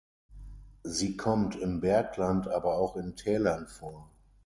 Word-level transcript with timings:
Sie 0.81 1.15
kommt 1.15 1.55
im 1.55 1.79
Bergland, 1.79 2.47
aber 2.47 2.73
auch 2.75 2.95
in 2.97 3.15
Tälern 3.15 3.67
vor. 3.67 4.09